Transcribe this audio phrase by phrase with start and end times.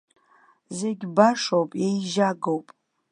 [0.77, 2.65] Зегь башоуп, еижьагоуп!